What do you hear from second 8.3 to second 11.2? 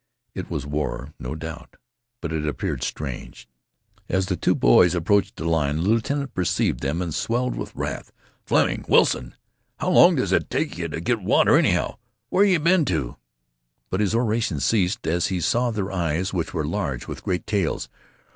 "Fleming Wilson how long does it take yeh to